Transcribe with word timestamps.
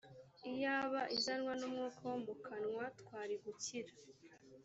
iyaba 0.51 1.01
izanwa 1.15 1.53
n’umwuka 1.59 2.01
wo 2.11 2.17
mu 2.25 2.33
kanwa 2.45 2.85
twari 2.99 3.35
gukira 3.43 3.93